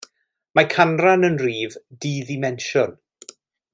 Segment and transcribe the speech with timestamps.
[0.59, 2.97] Mae canran yn rhif di ddimensiwn.